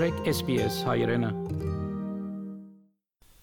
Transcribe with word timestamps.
մտրեք 0.00 0.28
SPS 0.32 0.76
հայրենը։ 0.88 1.28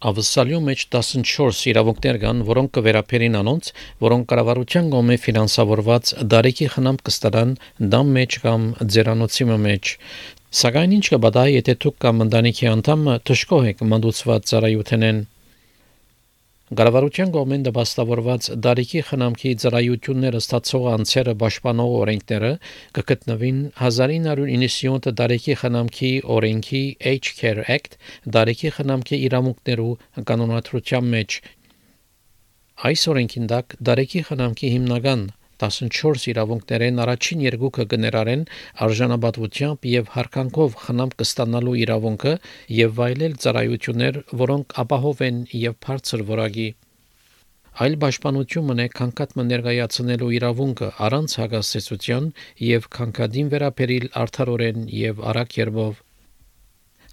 Ավսալյու 0.10 0.62
մեջ 0.66 0.86
14 0.96 1.60
իրավունքներ 1.70 2.18
կան, 2.24 2.40
որոնք 2.48 2.72
կվերապերին 2.78 3.38
անոնց, 3.42 3.70
որոնք 4.02 4.26
կառավարության 4.32 4.90
կողմէ 4.96 5.18
ֆինանսավորված 5.28 6.14
դարեկի 6.34 6.70
խնամ 6.74 6.98
կստանան 7.10 7.54
դամ 7.94 8.10
մեջ 8.18 8.40
կամ 8.48 8.66
ձերանոցի 8.98 9.48
մեջ։ 9.68 9.94
Սակայն 10.64 10.98
ինչ 10.98 11.06
կբադայի, 11.14 11.56
եթե 11.62 11.78
դուք 11.86 12.02
կամ 12.08 12.26
ընտանիքի 12.26 12.72
անդամը 12.74 13.20
թշկող 13.30 13.70
եք 13.76 13.86
մանդուցված 13.94 14.50
ծառայութենեն։ 14.50 15.22
Գարավարության 16.68 17.30
կողմեն 17.32 17.62
դպաստավորված 17.64 18.48
դարիքի 18.64 19.02
խնամքի 19.08 19.52
ծրայությունները 19.64 20.40
ստացող 20.44 20.88
անձերը 20.94 21.36
պաշտպանող 21.44 21.94
օրենքները 22.00 22.50
կգտնվին 22.98 23.62
1997 23.88 25.14
դարիքի 25.22 25.56
խնամքի 25.62 26.12
օրենքի 26.36 26.82
Age 27.14 27.32
Care 27.40 27.64
Act 27.78 27.96
դարիքի 28.36 28.74
խնամքի 28.80 29.22
իրավունքներու 29.30 29.96
կանոնադրության 30.28 31.10
մեջ 31.16 31.40
այս 32.92 33.08
օրենքին 33.16 33.48
դակ 33.56 33.80
դարիքի 33.92 34.28
խնամքի 34.28 34.74
հիմնական 34.76 35.24
14 35.66 36.28
իրավունքներեն 36.32 37.04
առաջին 37.06 37.46
երկուքը 37.48 37.86
կներարեն 37.94 38.48
արժանապատվությամբ 38.88 39.88
եւ 39.92 40.12
հարկանքով 40.16 40.76
խնամ 40.88 41.14
կստանալու 41.22 41.78
իրավունքը 41.84 42.34
եւ 42.80 42.98
վայելել 43.02 43.38
ծառայություններ, 43.46 44.20
որոնք 44.48 44.76
ապահով 44.86 45.24
են 45.30 45.40
եւ 45.68 45.80
բարձր 45.88 46.28
որակի 46.34 46.68
այլ 47.86 47.96
պաշտպանություն 48.02 48.66
մնե 48.68 48.86
քանքատը 48.98 49.44
ներկայացնելու 49.50 50.30
իրավունքը 50.38 50.88
առանց 51.08 51.36
հագասեցության 51.42 52.32
եւ 52.68 52.90
քանքադին 52.98 53.52
վերապերիլ 53.54 54.10
արդարորեն 54.24 54.88
եւ 55.02 55.22
արագ 55.32 55.58
երբով 55.62 56.04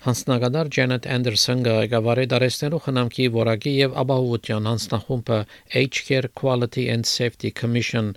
Հանձնագետար 0.04 0.68
Ջենետ 0.76 1.06
Անդերսոնը 1.14 1.74
ղեկավարի 1.74 2.24
դարեցնելու 2.30 2.78
խնամքի 2.86 3.28
որակի 3.36 3.70
եւ 3.74 3.94
ապահովության 4.02 4.66
հանձնախումբը 4.68 5.38
H-Care 5.80 6.28
Quality 6.40 6.82
and 6.94 7.08
Safety 7.10 7.52
Commission 7.60 8.10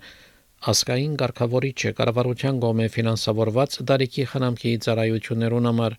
ասկային 0.72 1.14
ղեկավարիչը 1.22 1.92
կառավարության 2.00 2.58
կողմէ 2.64 2.88
ֆինանսավորված 2.96 3.78
դարիքի 3.92 4.26
խնամքի 4.32 4.72
ծառայություններուն 4.88 5.68
համար 5.70 5.96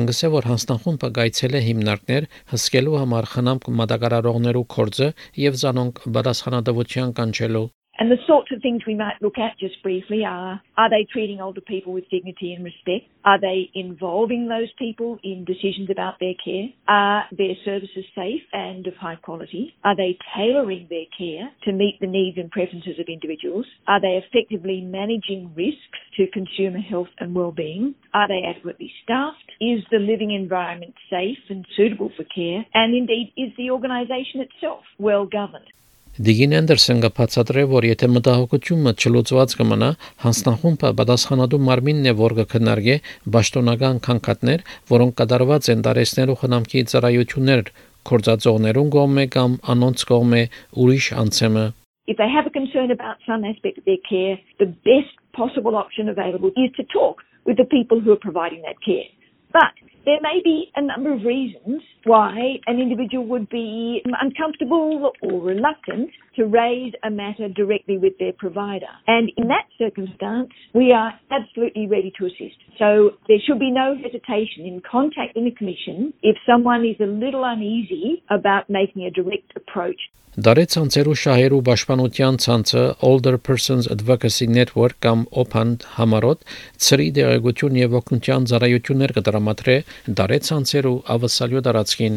Անգսե 0.00 0.30
որ 0.36 0.50
հանձնախումբը 0.50 1.10
գայցել 1.20 1.56
է 1.56 1.62
հիմնարկներ 1.70 2.28
հսկելու 2.52 2.98
համար 3.04 3.30
խնամք 3.32 3.72
մատակարարողներու 3.80 4.66
կորձը 4.76 5.08
եւ 5.46 5.58
զանոնք 5.64 6.04
պատասխանատվության 6.18 7.16
կանչելու 7.22 7.64
And 7.98 8.10
the 8.10 8.18
sorts 8.26 8.50
of 8.52 8.60
things 8.60 8.82
we 8.86 8.94
might 8.94 9.22
look 9.22 9.38
at 9.38 9.58
just 9.58 9.82
briefly 9.82 10.24
are 10.24 10.60
are 10.76 10.90
they 10.90 11.06
treating 11.12 11.40
older 11.40 11.60
people 11.60 11.92
with 11.92 12.08
dignity 12.10 12.52
and 12.52 12.64
respect? 12.64 13.06
Are 13.24 13.40
they 13.40 13.70
involving 13.74 14.48
those 14.48 14.72
people 14.78 15.18
in 15.22 15.44
decisions 15.44 15.88
about 15.90 16.18
their 16.18 16.34
care? 16.44 16.68
Are 16.88 17.24
their 17.30 17.54
services 17.64 18.04
safe 18.14 18.42
and 18.52 18.86
of 18.86 18.94
high 18.94 19.14
quality? 19.14 19.74
Are 19.84 19.96
they 19.96 20.18
tailoring 20.36 20.88
their 20.90 21.06
care 21.16 21.50
to 21.64 21.72
meet 21.72 21.98
the 22.00 22.06
needs 22.08 22.36
and 22.36 22.50
preferences 22.50 22.98
of 22.98 23.06
individuals? 23.06 23.66
Are 23.86 24.00
they 24.00 24.20
effectively 24.20 24.80
managing 24.80 25.52
risks 25.54 25.98
to 26.16 26.26
consumer 26.32 26.80
health 26.80 27.08
and 27.18 27.34
well-being? 27.34 27.94
Are 28.12 28.28
they 28.28 28.42
adequately 28.44 28.90
staffed? 29.04 29.52
Is 29.60 29.84
the 29.90 29.98
living 29.98 30.32
environment 30.32 30.94
safe 31.08 31.38
and 31.48 31.64
suitable 31.76 32.10
for 32.16 32.24
care? 32.24 32.66
And 32.74 32.94
indeed, 32.94 33.32
is 33.36 33.52
the 33.56 33.70
organisation 33.70 34.40
itself 34.40 34.82
well 34.98 35.26
governed? 35.26 35.66
Դիգին 36.14 36.52
Անդերսոնը 36.54 37.08
բացատրե, 37.10 37.62
որ 37.72 37.84
եթե 37.88 38.08
մտահոգությունը 38.14 38.90
չլուծված 39.02 39.54
կմնա, 39.58 39.86
հանձնախումբը 40.22 40.90
պատասխանատու 41.00 41.58
մարմինն 41.68 42.06
է, 42.06 42.12
որ 42.20 42.34
կքննարկի 42.38 42.94
ճշտոնական 43.34 43.98
քանքատներ, 44.06 44.62
որոնք 44.94 45.16
կատարված 45.20 45.70
են 45.74 45.82
դարեցնելու 45.86 46.36
խնամքի 46.44 46.84
ծառայություններ 46.92 47.72
կորցածողներուն 48.10 48.92
կողմէ 48.94 49.24
կամ 49.34 49.58
անոնց 49.74 50.06
կողմէ 50.14 50.42
ուրիշ 50.84 51.10
անցեմը 51.24 51.66
If 52.06 52.16
they 52.20 52.30
have 52.30 52.46
a 52.46 52.54
concern 52.54 52.94
about 52.94 53.18
some 53.26 53.42
aspect 53.42 53.78
of 53.78 53.84
their 53.90 54.02
care, 54.06 54.38
the 54.62 54.70
best 54.86 55.18
possible 55.34 55.74
option 55.74 56.08
available 56.08 56.52
is 56.54 56.70
to 56.78 56.84
talk 56.94 57.26
with 57.44 57.56
the 57.56 57.66
people 57.66 57.98
who 57.98 58.12
are 58.12 58.22
providing 58.22 58.62
that 58.62 58.78
care. 58.86 59.08
But 59.50 59.74
there 60.05 60.19
may 60.21 60.41
be 60.43 60.71
a 60.75 60.81
number 60.81 61.13
of 61.13 61.23
reasons 61.23 61.81
why 62.03 62.57
an 62.65 62.79
individual 62.79 63.25
would 63.27 63.49
be 63.49 64.01
uncomfortable 64.21 65.11
or 65.21 65.41
reluctant 65.41 66.09
to 66.35 66.45
raise 66.45 66.93
a 67.03 67.11
matter 67.11 67.49
directly 67.49 67.97
with 67.97 68.17
their 68.17 68.33
provider. 68.33 68.89
And 69.07 69.31
in 69.37 69.47
that 69.49 69.67
circumstance, 69.77 70.49
we 70.73 70.91
are 70.91 71.13
absolutely 71.31 71.87
ready 71.87 72.11
to 72.17 72.25
assist. 72.25 72.57
So 72.77 73.11
there 73.27 73.37
should 73.45 73.59
be 73.59 73.71
no 73.71 73.95
hesitation 74.01 74.65
in 74.65 74.81
contacting 74.89 75.45
the 75.45 75.51
Commission 75.51 76.13
if 76.23 76.37
someone 76.45 76.85
is 76.85 76.95
a 76.99 77.05
little 77.05 77.43
uneasy 77.43 78.23
about 78.29 78.69
making 78.69 79.05
a 79.05 79.11
direct 79.11 79.51
approach. 79.55 79.99
Դարեց 80.39 80.75
անցերու 80.79 81.13
շահերու 81.19 81.59
պաշտպանության 81.67 82.35
ցանցը 82.43 82.81
Older 83.07 83.37
Persons 83.47 83.87
Advocacy 83.91 84.45
Network 84.47 84.93
կամ 85.03 85.23
OPAN 85.41 85.71
համարոտ 85.95 86.45
ծրի 86.85 87.07
դեղեցություն 87.17 87.79
եւ 87.79 87.95
օգնության 87.99 88.45
ծառայություններ 88.51 89.13
կդրամատրե 89.17 89.75
դարեց 90.20 90.50
անցերու 90.58 90.96
ավսալյո 91.14 91.62
դարածքին 91.68 92.16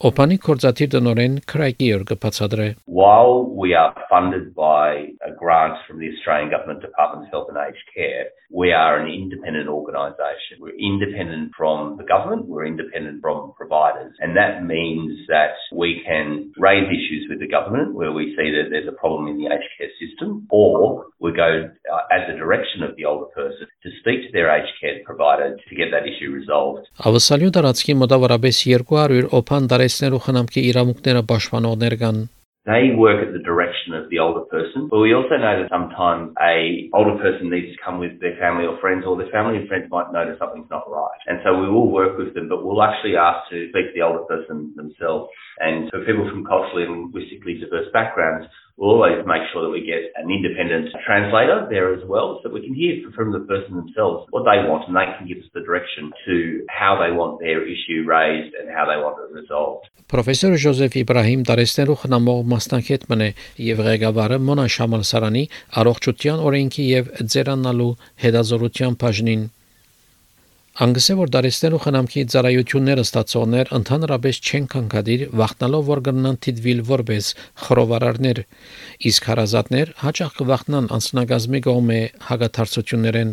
Opani 0.00 0.38
կորզաթիր 0.40 0.88
տնորեն 0.94 1.34
Քրայկիեր 1.52 2.04
կբացատրե 2.08 2.68
While 3.00 3.44
we 3.62 3.74
are 3.80 3.92
funded 4.08 4.54
by 4.54 5.12
a 5.28 5.32
grant 5.40 5.76
from 5.86 5.98
the 6.00 6.08
Australian 6.12 6.48
Government 6.54 6.80
Department 6.80 7.26
of 7.26 7.32
Health 7.32 7.48
and 7.52 7.60
Aged 7.60 7.88
Care, 7.94 8.30
we 8.50 8.72
are 8.72 8.98
an 8.98 9.12
independent 9.12 9.68
organisation. 9.68 10.58
We're 10.58 10.80
independent 10.92 11.52
from 11.56 11.98
the 11.98 12.04
government, 12.04 12.48
we're 12.48 12.66
independent 12.66 13.20
from 13.20 13.52
providers, 13.56 14.12
and 14.18 14.34
that 14.36 14.64
means 14.64 15.12
that 15.28 15.54
we 15.70 16.02
can 16.04 16.52
raise 16.56 16.88
issues 16.88 17.28
with 17.30 17.38
the 17.38 17.46
government 17.46 17.94
where 17.94 18.10
we 18.10 18.34
see 18.36 18.48
that 18.56 18.70
there's 18.70 18.88
a 18.88 18.98
problem 18.98 19.28
in 19.28 19.36
the 19.38 19.52
aged 19.52 19.70
care 19.78 19.92
system, 20.02 20.48
or 20.50 21.06
we 21.20 21.30
go 21.32 21.70
uh, 21.70 22.16
at 22.16 22.26
the 22.26 22.36
direction 22.36 22.82
of 22.82 22.96
the 22.96 23.04
older 23.04 23.30
person 23.36 23.68
to 23.84 23.88
speak 24.00 24.26
to 24.26 24.32
their 24.32 24.50
aged 24.50 24.74
care 24.80 24.98
provider 25.04 25.54
to 25.54 25.74
get 25.76 25.92
that 25.94 26.08
issue 26.10 26.32
resolved. 26.32 26.88
Ավսալյու 27.06 27.52
տարածքի 27.54 27.94
մոտավորապես 28.02 28.64
200 28.66 29.30
օփան 29.38 29.70
դարեցներու 29.84 30.20
խնամքի 30.26 30.62
իրավունքները 30.72 31.22
պաշտպանողներ 31.30 31.96
կան 32.04 32.20
They 32.66 32.92
work 32.94 33.24
at 33.26 33.32
the 33.32 33.40
direction 33.40 33.94
of 33.94 34.10
the 34.10 34.18
older 34.20 34.44
person, 34.52 34.88
but 34.92 35.00
we 35.00 35.14
also 35.14 35.40
know 35.40 35.56
that 35.62 35.72
sometimes 35.72 36.36
a 36.44 36.90
older 36.92 37.16
person 37.16 37.48
needs 37.48 37.72
to 37.72 37.80
come 37.82 37.98
with 37.98 38.20
their 38.20 38.36
family 38.36 38.68
or 38.68 38.76
friends, 38.84 39.08
or 39.08 39.16
their 39.16 39.32
family 39.32 39.56
and 39.56 39.66
friends 39.66 39.88
might 39.88 40.12
notice 40.12 40.36
something's 40.38 40.68
not 40.68 40.84
right. 40.84 41.20
And 41.26 41.40
so 41.42 41.56
we 41.56 41.72
will 41.72 41.90
work 41.90 42.18
with 42.20 42.34
them, 42.34 42.52
but 42.52 42.62
we'll 42.62 42.84
actually 42.84 43.16
ask 43.16 43.48
to 43.48 43.72
speak 43.72 43.90
to 43.90 43.94
the 43.96 44.04
older 44.04 44.28
person 44.28 44.76
themselves. 44.76 45.32
And 45.58 45.88
for 45.88 46.04
people 46.04 46.28
from 46.28 46.44
culturally 46.44 46.84
and 46.84 47.08
linguistically 47.08 47.56
diverse 47.64 47.88
backgrounds, 47.96 48.46
we'll 48.77 48.91
always 48.91 49.23
make 49.25 49.43
sure 49.51 49.63
that 49.63 49.69
we 49.69 49.81
get 49.85 50.11
an 50.15 50.29
independent 50.29 50.89
translator 51.05 51.65
there 51.69 51.93
as 51.93 52.03
well 52.07 52.39
so 52.43 52.49
we 52.49 52.61
can 52.61 52.75
hear 52.75 52.99
from 53.15 53.31
the 53.31 53.39
person 53.47 53.75
themselves 53.75 54.27
what 54.31 54.43
they 54.43 54.59
want 54.67 54.83
and 54.87 54.95
they 54.95 55.07
can 55.17 55.27
give 55.27 55.39
us 55.39 55.49
the 55.53 55.61
direction 55.61 56.11
to 56.25 56.65
how 56.69 56.99
they 56.99 57.11
want 57.15 57.39
their 57.39 57.63
issue 57.63 58.03
raised 58.05 58.53
and 58.55 58.67
how 58.69 58.85
they 58.85 58.99
want 58.99 59.15
it 59.23 59.31
resolved. 59.33 59.87
Պրոֆեսոր 60.05 60.53
Ժոզեֆ 60.61 60.95
Իբրահիմ 61.01 61.43
Տարեստերու 61.49 61.95
խնամող 62.03 62.41
մասնակետ 62.51 63.07
մնե 63.09 63.29
եւ 63.65 63.79
ղեկավարը 63.87 64.37
Մոնա 64.49 64.65
Շամալսարանի 64.75 65.43
առողջության 65.81 66.43
օրենքի 66.45 66.85
եւ 66.91 67.09
ձերանալու 67.33 67.91
հետազորության 68.25 68.99
բաժնին 69.01 69.47
Անգսե 70.75 71.13
որ 71.15 71.29
դարեստերու 71.31 71.77
խնամքի 71.85 72.21
ծառայությունները 72.31 73.03
ստացողներ 73.05 73.69
ընդհանրապես 73.77 74.39
չեն 74.43 74.65
կանգադիր 74.73 75.21
վախտնալով 75.39 75.85
որ 75.87 76.01
կգնան 76.07 76.39
թիդվիլ 76.45 76.81
որպես 76.89 77.29
խրովարարներ 77.63 78.41
իսկ 79.11 79.29
հարազատներ 79.31 79.93
հաճախ 80.01 80.35
կվախտնան 80.41 80.89
անձնագազմի 80.99 81.61
կողմէ 81.69 81.99
հագաթարցություններեն 82.27 83.31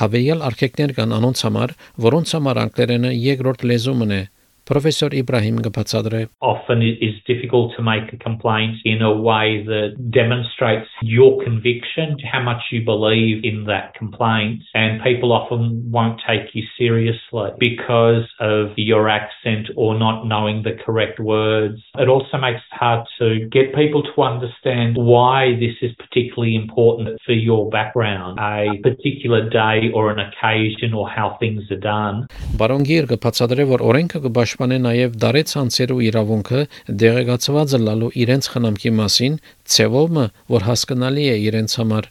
Հավելյալ 0.00 0.42
արկեկներ 0.48 0.92
կան 0.96 1.14
անոնց 1.20 1.40
համար, 1.44 1.72
որոնց 2.08 2.30
համար 2.40 2.60
անգլերենը 2.64 3.10
երկրորդ 3.20 3.64
լեզումն 3.68 4.14
է, 4.16 4.20
Professor 4.69 5.09
Ibrahim 5.13 5.59
Gapatsadre. 5.59 6.27
Often 6.41 6.81
it 6.81 6.97
is 6.99 7.13
difficult 7.27 7.73
to 7.77 7.83
make 7.83 8.11
a 8.11 8.17
complaint 8.17 8.77
in 8.83 9.03
a 9.03 9.13
way 9.13 9.63
that 9.63 10.09
demonstrates 10.09 10.89
your 11.03 11.43
conviction, 11.43 12.17
how 12.33 12.41
much 12.41 12.63
you 12.71 12.83
believe 12.83 13.45
in 13.45 13.65
that 13.65 13.93
complaint, 13.93 14.63
and 14.73 15.03
people 15.03 15.31
often 15.31 15.85
won't 15.91 16.19
take 16.27 16.55
you 16.55 16.63
seriously 16.79 17.51
because 17.59 18.25
of 18.39 18.73
your 18.75 19.07
accent 19.07 19.69
or 19.75 19.99
not 19.99 20.25
knowing 20.25 20.63
the 20.63 20.75
correct 20.83 21.19
words. 21.19 21.77
It 21.99 22.09
also 22.09 22.37
makes 22.39 22.61
it 22.65 22.75
hard 22.75 23.05
to 23.19 23.47
get 23.51 23.75
people 23.75 24.01
to 24.01 24.21
understand 24.23 24.97
why 24.97 25.53
this 25.61 25.77
is 25.83 25.93
particularly 26.01 26.55
important 26.55 27.21
for 27.23 27.33
your 27.33 27.69
background, 27.69 28.39
a 28.39 28.81
particular 28.81 29.47
day 29.47 29.91
or 29.93 30.09
an 30.09 30.17
occasion 30.17 30.95
or 30.95 31.07
how 31.07 31.37
things 31.39 31.69
are 31.69 31.77
done. 31.77 32.25
Բարոնգիր 32.57 33.05
կբացատրե, 33.13 33.63
որ 33.75 33.81
օրենքը 33.91 34.19
Կպաշտպանե 34.60 34.78
նաև 34.84 35.14
դարեց 35.22 35.52
անցերու 35.56 36.02
իրավունքը 36.04 36.60
դեղեկացված 37.00 37.74
լալու 37.80 38.10
իրենց 38.20 38.44
խնամքի 38.52 38.90
մասին 39.00 39.38
ցևոմը, 39.72 40.24
որ 40.52 40.66
հասկանալի 40.68 41.24
է 41.32 41.36
իրենց 41.48 41.76
համար։ 41.80 42.04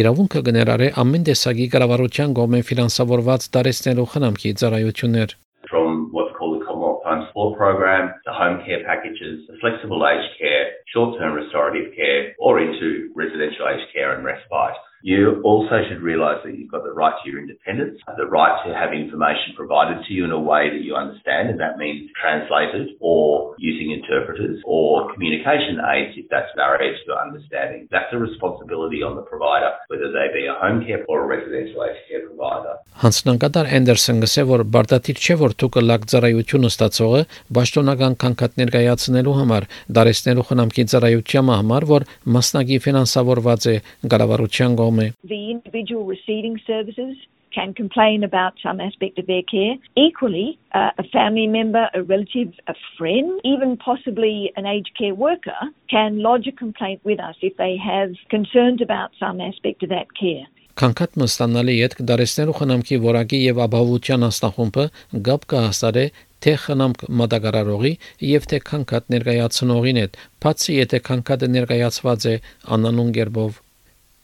Իրավունքը 0.00 0.40
կներառե 0.48 0.88
ամեն 1.02 1.26
տեսակի 1.28 1.66
կառավարության 1.76 2.30
կողմէ 2.40 2.60
ֆինանսավորված 2.72 3.48
դարեցնելու 3.52 4.08
խնամքի 4.16 4.52
ծառայություններ 4.62 5.36
from 5.72 6.08
what's 6.12 6.32
called 6.36 6.54
the 6.56 6.64
Commonwealth 6.64 7.04
Support 7.41 7.57
Program, 7.57 8.13
the 8.25 8.33
home 8.33 8.61
care 8.65 8.85
packages, 8.85 9.47
the 9.47 9.57
flexible 9.59 10.05
aged 10.05 10.37
care, 10.37 10.77
short-term 10.93 11.33
restorative 11.33 11.95
care, 11.95 12.35
or 12.37 12.61
into 12.61 13.09
residential 13.15 13.65
aged 13.67 13.89
care 13.93 14.13
and 14.13 14.23
respite. 14.23 14.77
You 15.03 15.41
also 15.45 15.85
should 15.87 16.01
realise 16.01 16.41
that 16.43 16.57
you've 16.57 16.71
got 16.71 16.83
the 16.83 16.91
right 16.91 17.13
to 17.13 17.29
your 17.29 17.39
independence, 17.39 18.01
the 18.17 18.25
right 18.25 18.57
to 18.65 18.73
have 18.73 18.93
information 18.93 19.53
provided 19.55 20.03
to 20.03 20.13
you 20.13 20.25
in 20.25 20.31
a 20.31 20.39
way 20.39 20.73
that 20.73 20.81
you 20.81 20.95
understand, 20.95 21.49
and 21.49 21.59
that 21.61 21.77
means 21.77 22.09
translated 22.19 22.97
or 22.99 23.53
using 23.59 23.91
interpreters 23.91 24.57
or 24.65 25.13
communication 25.13 25.77
aids 25.93 26.17
if 26.17 26.25
that's 26.33 26.49
barriers 26.57 26.97
to 27.05 27.13
understanding. 27.13 27.87
That's 27.91 28.09
a 28.11 28.17
responsibility 28.17 29.03
on 29.03 29.15
the 29.15 29.21
provider, 29.21 29.71
whether 29.87 30.09
they 30.09 30.33
be 30.33 30.47
a 30.47 30.57
home 30.57 30.83
care 30.83 31.05
or 31.07 31.23
a 31.23 31.27
residential 31.27 31.85
aged 31.85 32.03
care 32.09 32.25
provider. 32.25 32.81
Հանցնանկատար 32.97 33.67
Էնդերսոն 33.77 34.21
գսե 34.25 34.43
որ 34.49 34.61
բարտատիր 34.73 35.19
չէ 35.21 35.35
որ 35.37 35.53
դուք 35.61 35.75
լակ 35.85 36.05
ծառայություն 36.11 36.67
ստացողը 36.71 37.21
պաշտոնական 37.58 38.16
կանգատ 38.22 38.56
ներկայացնելու 38.62 39.36
համար 39.40 39.68
դարեցնելու 39.98 40.46
խնամքի 40.52 40.86
ծառայության 40.92 41.52
համար 41.56 41.88
որ 41.92 42.08
մասնագի 42.36 42.80
ֆինանսավորված 42.86 43.68
է 43.72 43.76
կառավարության 44.14 44.80
կողմէ 44.82 45.06
The 45.32 45.42
individual 45.56 46.04
receiving 46.14 46.58
services 46.66 47.16
can 47.52 47.74
complain 47.74 48.24
about 48.24 48.54
some 48.62 48.80
aspect 48.80 49.18
of 49.18 49.26
their 49.26 49.42
care. 49.42 49.74
Equally, 49.96 50.58
uh, 50.74 50.90
a 50.98 51.04
family 51.04 51.46
member, 51.46 51.88
a 51.94 52.02
relative, 52.02 52.52
a 52.66 52.74
friend, 52.98 53.40
even 53.44 53.76
possibly 53.76 54.52
an 54.56 54.66
aged 54.66 54.96
care 54.98 55.14
worker 55.14 55.60
can 55.90 56.20
lodge 56.20 56.46
a 56.46 56.52
complaint 56.52 57.00
with 57.04 57.20
us 57.20 57.36
if 57.42 57.56
they 57.56 57.76
have 57.76 58.10
concerns 58.30 58.80
about 58.80 59.10
some 59.18 59.40
aspect 59.40 59.82
of 59.82 59.90
that 59.90 60.08
care. 60.18 60.46
Քանքատ 60.80 61.18
մստանալի 61.20 61.72
յետ 61.76 61.94
դարեցնելու 62.08 62.54
խնամքի 62.58 62.98
որակի 63.04 63.40
եւ 63.42 63.58
ապահովության 63.66 64.22
աստախումբը 64.28 64.84
գապ 65.26 65.42
կհասարե 65.52 66.04
թե 66.42 66.54
խնամք 66.62 67.04
մատակարարողի 67.22 67.92
եւ 68.28 68.48
թե 68.52 68.62
քանքատ 68.70 69.12
ներկայացնողին 69.14 70.00
հետ, 70.02 70.16
բացի 70.42 70.78
եթե 70.78 71.02
քանքատը 71.08 71.50
ներկայացված 71.56 72.26
է 72.32 72.34
անանուն 72.76 73.12
գերբով 73.18 73.60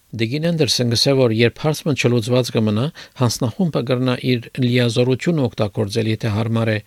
Դեգին 0.09 0.49
Անդերսեն 0.49 0.93
գսե 0.94 1.12
որ 1.19 1.32
երբ 1.37 1.59
հարցը 1.61 1.93
չլուծված 2.00 2.50
կմնա, 2.55 2.85
հանձնախումբը 3.20 3.81
կգրնա 3.88 4.15
իր 4.25 4.47
լիազորություն 4.65 5.43
օգտագործել, 5.44 6.09
եթե 6.15 6.31
հարմար 6.32 6.70
է, 6.73 6.79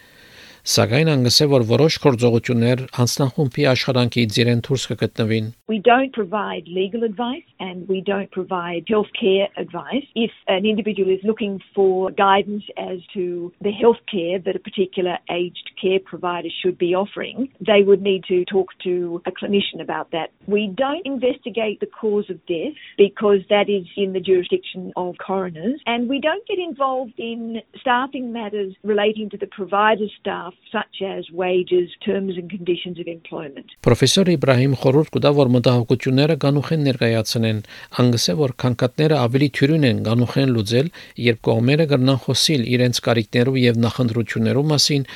Սակայն 0.61 1.09
անգսե 1.09 1.45
որ 1.49 1.63
որոշ 1.65 1.95
գործողություններ 2.03 2.81
հանձնախումբի 2.93 3.63
աշխատանքից 3.71 4.35
իրեն 4.43 4.59
դուրս 4.67 4.83
կգտնվին 4.91 5.47
We 5.73 5.79
don't 5.87 6.13
provide 6.13 6.67
legal 6.67 7.03
advice 7.07 7.47
and 7.59 7.89
we 7.89 8.01
don't 8.01 8.29
provide 8.29 8.85
healthcare 8.85 9.47
advice. 9.57 10.05
If 10.13 10.29
an 10.47 10.67
individual 10.67 11.09
is 11.09 11.23
looking 11.23 11.57
for 11.73 12.11
guidance 12.11 12.69
as 12.77 12.99
to 13.15 13.51
the 13.61 13.73
healthcare 13.73 14.37
that 14.45 14.55
a 14.55 14.59
particular 14.59 15.17
aged 15.31 15.70
care 15.81 15.99
provider 15.99 16.49
should 16.61 16.77
be 16.77 16.93
offering, 16.93 17.49
they 17.59 17.81
would 17.87 18.01
need 18.01 18.23
to 18.25 18.45
talk 18.45 18.69
to 18.83 19.21
a 19.25 19.31
clinician 19.31 19.81
about 19.81 20.11
that. 20.11 20.29
We 20.47 20.63
don't 20.83 21.05
investigate 21.05 21.79
the 21.79 21.91
cause 22.01 22.29
of 22.29 22.37
death 22.45 22.77
because 22.97 23.41
that 23.49 23.67
is 23.69 23.85
in 23.97 24.13
the 24.13 24.19
jurisdiction 24.19 24.93
of 24.95 25.15
coroners 25.25 25.79
and 25.85 26.07
we 26.07 26.19
don't 26.19 26.45
get 26.47 26.59
involved 26.59 27.17
in 27.17 27.61
staffing 27.79 28.31
matters 28.31 28.73
relating 28.83 29.29
to 29.31 29.37
the 29.37 29.47
provider 29.47 30.07
staff 30.19 30.53
such 30.71 31.01
as 31.01 31.29
wages, 31.31 31.89
terms 32.05 32.37
and 32.37 32.49
conditions 32.49 32.99
of 32.99 33.07
employment. 33.07 33.67
Պրոֆեսոր 33.85 34.31
Իբրահիմ 34.35 34.73
խորհուրդ 34.81 35.11
կտա 35.15 35.31
որ 35.37 35.51
մտահոգությունները 35.55 36.35
կանուխեն 36.43 36.85
ներկայացնեն, 36.87 37.61
անգսե 38.01 38.35
որ 38.41 38.53
քանքատները 38.63 39.17
ավելի 39.25 39.49
թյուրին 39.57 39.87
են 39.91 40.01
կանուխեն 40.07 40.53
լուծել, 40.55 40.91
երբ 41.27 41.41
կողմերը 41.47 41.87
կգնան 41.91 42.21
խոսիլ 42.25 42.65
իրենց 42.75 43.01
կարիքներով 43.07 43.59
եւ 43.61 43.81
նախընտրություններով 43.85 44.69
մասին, 44.71 45.07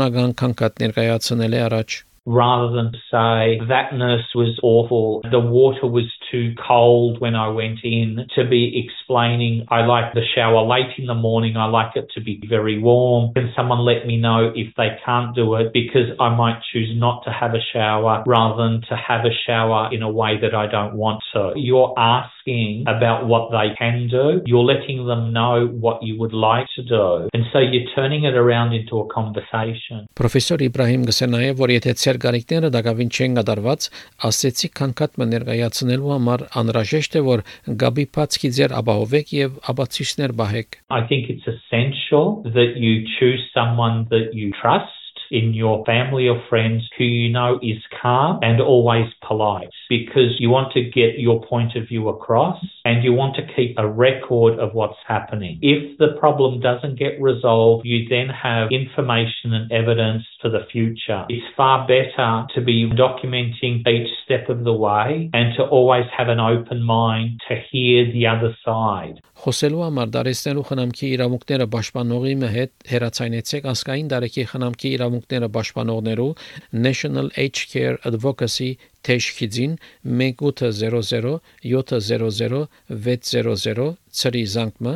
ճշտոնական 0.00 0.36
քանքատ 0.42 0.84
ներկայացնել 0.86 1.56
է 1.60 1.64
առաջ 1.68 2.02
rather 2.26 2.74
than 2.74 2.92
say 3.10 3.60
that 3.68 3.94
nurse 3.94 4.26
was 4.34 4.58
awful, 4.62 5.22
the 5.30 5.38
water 5.38 5.86
was 5.86 6.12
too 6.30 6.54
cold 6.66 7.20
when 7.20 7.36
I 7.36 7.48
went 7.48 7.78
in, 7.84 8.26
to 8.34 8.44
be 8.44 8.84
explaining 8.84 9.66
I 9.70 9.86
like 9.86 10.12
the 10.12 10.26
shower 10.34 10.66
late 10.66 10.98
in 10.98 11.06
the 11.06 11.14
morning, 11.14 11.56
I 11.56 11.66
like 11.66 11.94
it 11.94 12.10
to 12.14 12.20
be 12.20 12.42
very 12.48 12.78
warm. 12.78 13.32
Can 13.34 13.52
someone 13.54 13.78
let 13.78 14.06
me 14.06 14.16
know 14.16 14.52
if 14.54 14.74
they 14.76 14.98
can't 15.04 15.34
do 15.34 15.54
it 15.54 15.72
because 15.72 16.10
I 16.18 16.34
might 16.34 16.60
choose 16.72 16.90
not 16.96 17.22
to 17.24 17.30
have 17.30 17.54
a 17.54 17.62
shower 17.72 18.24
rather 18.26 18.62
than 18.62 18.82
to 18.88 18.96
have 18.96 19.24
a 19.24 19.34
shower 19.46 19.88
in 19.92 20.02
a 20.02 20.10
way 20.10 20.38
that 20.40 20.54
I 20.54 20.66
don't 20.66 20.94
want 20.94 21.22
to. 21.32 21.52
You're 21.54 21.94
Asking 22.41 22.83
about 22.87 23.27
what 23.27 23.51
they 23.51 23.73
can 23.77 24.07
do, 24.07 24.41
you're 24.45 24.63
letting 24.63 25.05
them 25.07 25.33
know 25.33 25.67
what 25.67 26.01
you 26.03 26.19
would 26.19 26.33
like 26.33 26.67
to 26.75 26.83
do. 26.83 27.29
And 27.33 27.43
so 27.51 27.59
you're 27.59 27.89
turning 27.95 28.23
it 28.23 28.35
around 28.35 28.73
into 28.73 28.99
a 28.99 29.07
conversation. 29.07 30.07
Professor 30.15 30.57
Իբրահիմ 30.61 31.05
գսենայե 31.09 31.51
որ 31.59 31.73
եթե 31.77 31.93
Ձեր 32.01 32.19
գարիկները 32.25 32.71
դակավին 32.75 33.11
չեն 33.11 33.37
գդարված, 33.39 33.87
ասեցի 34.29 34.69
քանքատ 34.79 35.19
մը 35.21 35.27
ներկայացնելու 35.33 36.13
համար 36.15 36.45
անհրաժեշտ 36.61 37.19
է 37.19 37.23
որ 37.27 37.45
գաբի 37.83 38.05
բացքի 38.17 38.53
ձեր 38.57 38.75
ապահովեք 38.81 39.35
եւ 39.41 39.59
ապացույցներ 39.73 40.35
բահեք 40.41 40.79
I 40.91 41.01
think 41.09 41.29
it's 41.33 41.47
essential 41.47 42.41
that 42.57 42.77
you 42.77 43.05
choose 43.17 43.43
someone 43.53 44.07
that 44.11 44.33
you 44.33 44.51
trust 44.61 45.00
in 45.30 45.54
your 45.54 45.84
family 45.84 46.28
or 46.28 46.42
friends 46.48 46.88
who 46.96 47.04
you 47.04 47.30
know 47.30 47.58
is 47.62 47.82
calm 48.00 48.38
and 48.42 48.60
always 48.60 49.06
polite 49.26 49.68
because 49.88 50.36
you 50.38 50.50
want 50.50 50.72
to 50.72 50.82
get 50.82 51.18
your 51.18 51.42
point 51.44 51.76
of 51.76 51.88
view 51.88 52.08
across 52.08 52.64
and 52.84 53.02
you 53.02 53.12
want 53.12 53.34
to 53.36 53.42
keep 53.54 53.74
a 53.78 53.88
record 53.88 54.58
of 54.58 54.74
what's 54.74 54.98
happening. 55.06 55.58
If 55.62 55.98
the 55.98 56.16
problem 56.18 56.60
doesn't 56.60 56.98
get 56.98 57.20
resolved, 57.20 57.86
you 57.86 58.08
then 58.08 58.28
have 58.28 58.68
information 58.70 59.52
and 59.52 59.70
evidence 59.72 60.22
for 60.40 60.50
the 60.50 60.66
future. 60.70 61.24
It's 61.28 61.46
far 61.56 61.86
better 61.86 62.46
to 62.54 62.60
be 62.60 62.90
documenting 62.90 63.86
each 63.86 64.08
step 64.24 64.48
of 64.48 64.64
the 64.64 64.72
way 64.72 65.30
and 65.32 65.54
to 65.56 65.64
always 65.64 66.06
have 66.16 66.28
an 66.28 66.40
open 66.40 66.82
mind 66.82 67.40
to 67.48 67.56
hear 67.70 68.10
the 68.12 68.26
other 68.26 68.56
side. 68.64 69.20
Խոսելու 69.36 69.82
համար 69.84 70.12
դարեցնելու 70.14 70.62
խնամքի 70.68 71.08
իրավունքները 71.16 71.66
պաշտպանողի 71.74 72.32
հետ 72.54 72.72
հերացայնեցեք 72.90 73.66
ասկային 73.72 74.08
դարեկի 74.12 74.44
խնամքի 74.52 74.92
իրավունքները 75.21 75.49
պաշտպանողներու 75.55 76.35
National 76.73 77.27
Age 77.37 77.61
Care 77.71 77.97
Advocacy 78.09 78.77
թեժքիձին 79.05 79.77
1800 80.03 81.39
700 81.63 82.67
600 82.89 83.87
ծրի 84.21 84.43
զանգմը 84.55 84.95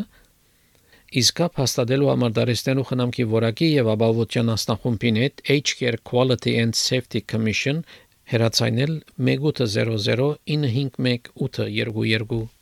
իսկ 1.21 1.41
հաստատելու 1.61 2.09
համար 2.11 2.31
դարեցնելու 2.39 2.87
խնամքի 2.89 3.27
որակի 3.35 3.69
եւ 3.75 3.91
ապահովության 3.95 4.51
անձնախումբին 4.55 5.21
հետ 5.23 5.45
Care 5.79 6.01
Quality 6.09 6.57
and 6.63 6.75
Safety 6.75 7.21
Commission 7.21 7.85
հերացայնել 8.33 8.93
1800 9.29 10.35
951 10.49 11.31
822 11.37 12.54